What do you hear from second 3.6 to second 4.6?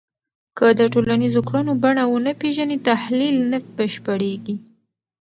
بشپړېږي